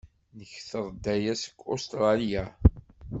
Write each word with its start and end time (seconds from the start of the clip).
Nekter-d 0.37 1.03
aya 1.15 1.33
seg 1.41 1.57
Ustṛalya. 1.73 2.45